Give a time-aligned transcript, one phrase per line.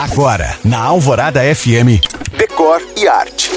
[0.00, 2.00] Agora, na Alvorada FM,
[2.34, 3.50] Decor e Arte.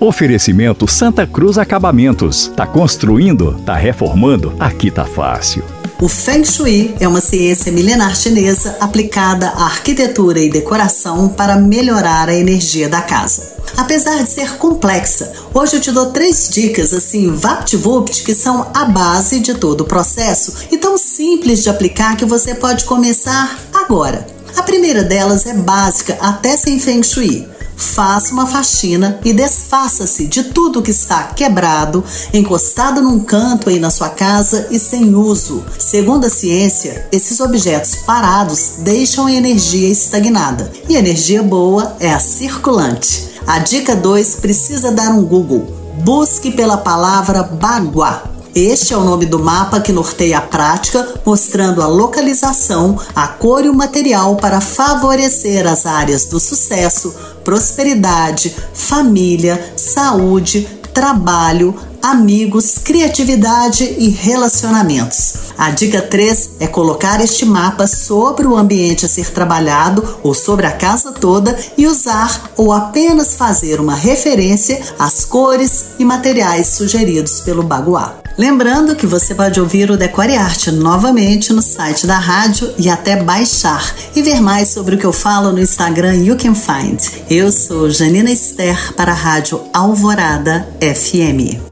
[0.00, 2.50] Oferecimento Santa Cruz Acabamentos.
[2.56, 3.60] Tá construindo?
[3.60, 4.56] Tá reformando?
[4.58, 5.62] Aqui tá fácil.
[6.00, 12.30] O Feng Shui é uma ciência milenar chinesa aplicada à arquitetura e decoração para melhorar
[12.30, 13.56] a energia da casa.
[13.76, 18.86] Apesar de ser complexa, hoje eu te dou três dicas assim, vapt-vupt, que são a
[18.86, 24.35] base de todo o processo e tão simples de aplicar que você pode começar agora.
[24.66, 27.48] Primeira delas é básica, até sem Feng Shui.
[27.76, 32.02] Faça uma faxina e desfaça-se de tudo que está quebrado,
[32.34, 35.64] encostado num canto aí na sua casa e sem uso.
[35.78, 42.18] Segundo a ciência, esses objetos parados deixam a energia estagnada e energia boa é a
[42.18, 43.30] circulante.
[43.46, 45.66] A dica 2 precisa dar um Google.
[46.02, 51.82] Busque pela palavra Bagua este é o nome do mapa que norteia a prática, mostrando
[51.82, 57.14] a localização, a cor e o material para favorecer as áreas do sucesso,
[57.44, 65.35] prosperidade, família, saúde, trabalho, amigos, criatividade e relacionamentos.
[65.58, 70.66] A dica 3 é colocar este mapa sobre o ambiente a ser trabalhado ou sobre
[70.66, 77.40] a casa toda e usar ou apenas fazer uma referência às cores e materiais sugeridos
[77.40, 78.16] pelo Baguá.
[78.38, 83.16] Lembrando que você pode ouvir o Decore Arte novamente no site da rádio e até
[83.16, 87.00] baixar e ver mais sobre o que eu falo no Instagram You Can Find.
[87.30, 91.66] Eu sou Janina Esther para a Rádio Alvorada FM.